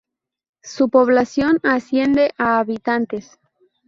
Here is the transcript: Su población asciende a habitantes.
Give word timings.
Su 0.63 0.89
población 0.89 1.59
asciende 1.61 2.33
a 2.39 2.57
habitantes. 2.57 3.39